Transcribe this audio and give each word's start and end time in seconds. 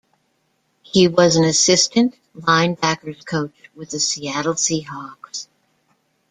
He 0.81 1.07
was 1.07 1.35
an 1.35 1.43
assistant 1.43 2.15
linebackers 2.35 3.23
coach 3.23 3.53
with 3.75 3.91
the 3.91 3.99
Seattle 3.99 4.55
Seahawks. 4.55 5.45